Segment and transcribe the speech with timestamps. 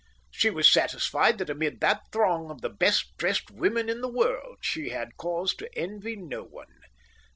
[0.31, 4.57] She was satisfied that amid that throng of the best dressed women in the world
[4.61, 6.73] she had cause to envy no one.